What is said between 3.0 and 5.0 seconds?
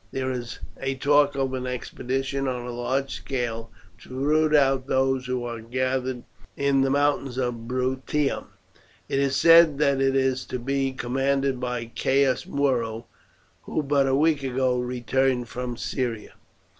scale, to root out